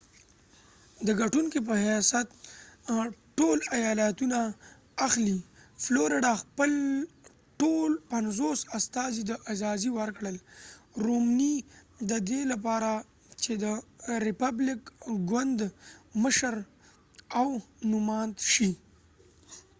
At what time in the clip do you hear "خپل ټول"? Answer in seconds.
6.43-7.89